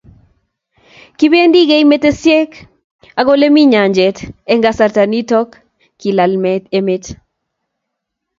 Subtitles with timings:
[1.17, 2.51] kibendi keimetesiek
[3.19, 4.17] ak ole mi nyanjet
[4.51, 5.39] Eng' kasarta nito
[5.99, 6.33] kilal
[6.77, 7.05] emet